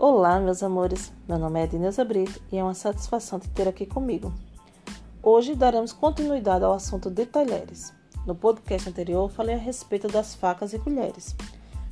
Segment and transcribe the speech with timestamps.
[0.00, 1.12] Olá, meus amores.
[1.28, 4.32] Meu nome é Edneuza Brito e é uma satisfação te ter aqui comigo.
[5.20, 7.92] Hoje daremos continuidade ao assunto de talheres.
[8.24, 11.34] No podcast anterior, falei a respeito das facas e colheres.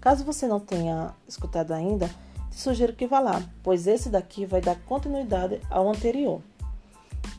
[0.00, 2.08] Caso você não tenha escutado ainda,
[2.50, 6.40] te sugiro que vá lá, pois esse daqui vai dar continuidade ao anterior.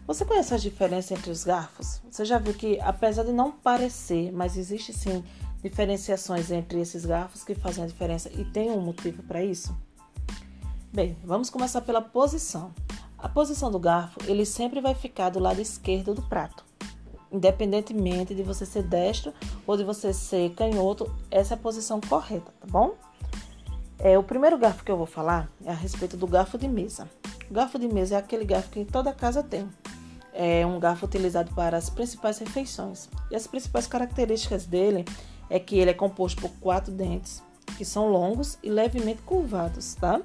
[0.06, 2.00] Você conhece as diferenças entre os garfos?
[2.12, 5.24] Você já viu que, apesar de não parecer, mas existe sim
[5.64, 9.76] diferenciações entre esses garfos que fazem a diferença e tem um motivo para isso?
[10.94, 12.74] Bem, vamos começar pela posição.
[13.18, 16.66] A posição do garfo, ele sempre vai ficar do lado esquerdo do prato.
[17.32, 19.34] Independentemente de você ser destro
[19.66, 22.96] ou de você ser canhoto, essa é a posição correta, tá bom?
[24.00, 27.10] É, o primeiro garfo que eu vou falar é a respeito do garfo de mesa.
[27.50, 29.70] O garfo de mesa é aquele garfo que toda casa tem.
[30.34, 33.08] É um garfo utilizado para as principais refeições.
[33.32, 35.06] E as principais características dele
[35.50, 37.42] é que ele é composto por quatro dentes,
[37.78, 40.20] que são longos e levemente curvados, tá?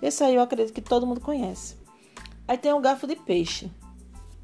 [0.00, 1.76] Esse aí eu acredito que todo mundo conhece.
[2.46, 3.70] Aí tem o garfo de peixe.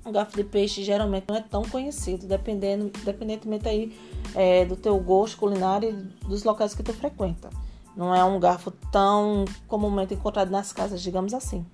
[0.05, 3.99] O garfo de peixe geralmente não é tão conhecido, dependendo, dependentemente aí
[4.35, 7.49] é, do teu gosto culinário e dos locais que tu frequenta.
[7.97, 11.65] Não é um garfo tão comumente encontrado nas casas, digamos assim.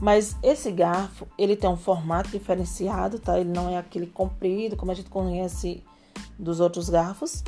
[0.00, 3.38] Mas esse garfo, ele tem um formato diferenciado, tá?
[3.38, 5.84] Ele não é aquele comprido, como a gente conhece
[6.38, 7.44] dos outros garfos.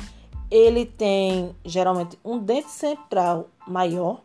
[0.51, 4.21] Ele tem geralmente um dente central maior,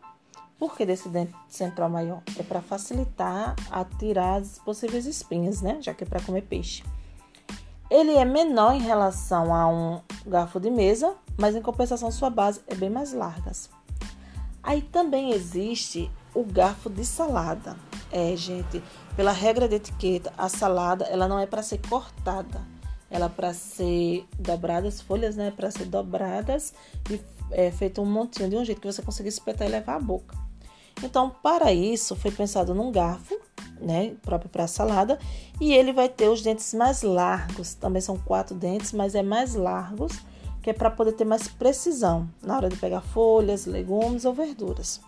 [0.59, 2.21] por que desse dente central maior?
[2.37, 5.77] É para facilitar a tirar as possíveis espinhas, né?
[5.81, 6.83] Já que é para comer peixe.
[7.89, 12.59] Ele é menor em relação a um garfo de mesa, mas em compensação sua base
[12.67, 13.51] é bem mais larga.
[14.61, 17.77] Aí também existe o garfo de salada.
[18.11, 18.83] É, gente,
[19.15, 22.61] pela regra de etiqueta, a salada ela não é para ser cortada,
[23.09, 25.51] ela é para ser dobradas, folhas, né?
[25.51, 26.73] Para ser dobradas
[27.09, 27.19] e
[27.51, 30.48] é, feito um montinho de um jeito que você consiga espetar e levar à boca.
[31.03, 33.37] Então, para isso, foi pensado num garfo,
[33.79, 35.17] né, próprio para salada,
[35.59, 37.73] e ele vai ter os dentes mais largos.
[37.73, 40.19] Também são quatro dentes, mas é mais largos,
[40.61, 44.99] que é para poder ter mais precisão na hora de pegar folhas, legumes ou verduras.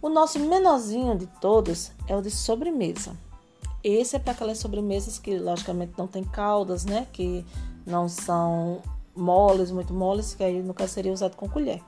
[0.00, 3.14] O nosso menorzinho de todos é o de sobremesa.
[3.84, 7.06] Esse é para aquelas sobremesas que, logicamente, não tem caldas, né?
[7.12, 7.44] Que
[7.86, 8.80] não são
[9.14, 11.80] moles, muito moles, que aí caso seria usado com colher.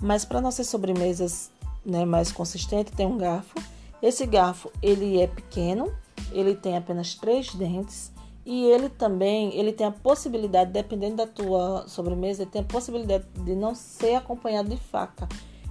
[0.00, 1.50] Mas para nossas sobremesas
[1.84, 3.54] né, mais consistente, tem um garfo.
[4.02, 5.92] Esse garfo ele é pequeno,
[6.32, 8.12] ele tem apenas três dentes
[8.46, 13.26] e ele também ele tem a possibilidade, dependendo da tua sobremesa, ele tem a possibilidade
[13.34, 15.28] de não ser acompanhado de faca.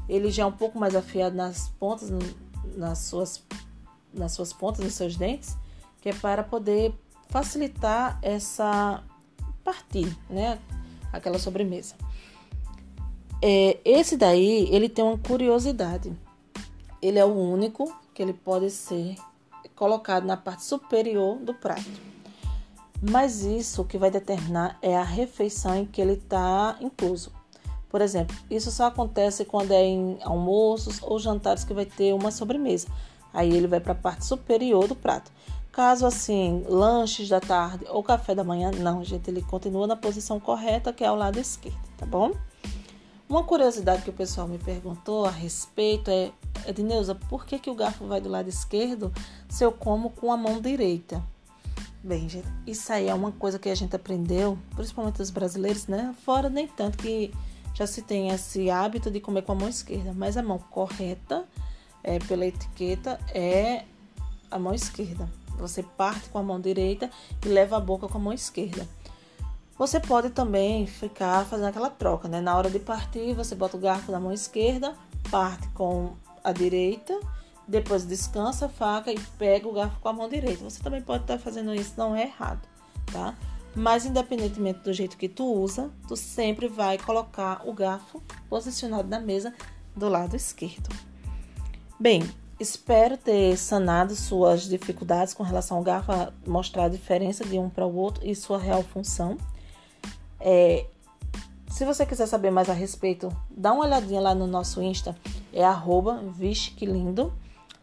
[0.08, 2.10] Ele já é um pouco mais afiado nas pontas,
[2.76, 3.44] nas suas,
[4.14, 5.58] nas suas pontas dos seus dentes,
[6.02, 6.94] que é para poder
[7.30, 9.04] facilitar essa
[9.64, 10.60] partir, né,
[11.12, 11.96] aquela sobremesa.
[13.42, 16.12] É, esse daí, ele tem uma curiosidade.
[17.02, 19.16] Ele é o único que ele pode ser
[19.76, 21.86] colocado na parte superior do prato.
[23.00, 27.32] Mas isso que vai determinar é a refeição em que ele está incluso.
[27.90, 32.32] Por exemplo, isso só acontece quando é em almoços ou jantares que vai ter uma
[32.32, 32.88] sobremesa.
[33.32, 35.32] Aí ele vai para a parte superior do prato.
[35.72, 40.40] Caso assim, lanches da tarde ou café da manhã, não, gente, ele continua na posição
[40.40, 42.32] correta, que é ao lado esquerdo, tá bom?
[43.30, 46.32] Uma curiosidade que o pessoal me perguntou a respeito é,
[46.66, 49.12] Edneuza, por que, que o garfo vai do lado esquerdo
[49.50, 51.22] se eu como com a mão direita?
[52.02, 56.16] Bem, gente, isso aí é uma coisa que a gente aprendeu, principalmente os brasileiros, né?
[56.24, 57.34] Fora nem tanto que
[57.74, 61.44] já se tem esse hábito de comer com a mão esquerda, mas a mão correta,
[62.04, 63.84] é, pela etiqueta, é
[64.50, 65.30] a mão esquerda.
[65.58, 67.10] Você parte com a mão direita
[67.46, 68.88] e leva a boca com a mão esquerda.
[69.78, 72.42] Você pode também ficar fazendo aquela troca, né?
[72.42, 74.96] Na hora de partir, você bota o garfo na mão esquerda,
[75.30, 77.20] parte com a direita,
[77.68, 80.64] depois descansa a faca e pega o garfo com a mão direita.
[80.64, 82.68] Você também pode estar fazendo isso, não é errado,
[83.12, 83.36] tá?
[83.76, 89.20] Mas independentemente do jeito que tu usa, tu sempre vai colocar o garfo posicionado na
[89.20, 89.54] mesa
[89.96, 90.90] do lado esquerdo.
[92.00, 92.28] Bem,
[92.60, 96.12] espero ter sanado suas dificuldades com relação ao garfo,
[96.48, 99.38] mostrar a diferença de um para o outro e sua real função.
[100.40, 100.86] É,
[101.70, 105.16] se você quiser saber mais a respeito, dá uma olhadinha lá no nosso Insta,
[105.54, 106.24] é arroba
[106.76, 107.34] que lindo.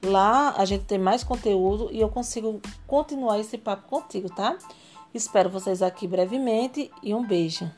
[0.02, 4.56] Lá a gente tem mais conteúdo e eu consigo continuar esse papo contigo, tá?
[5.14, 7.70] Espero vocês aqui brevemente e um beijo.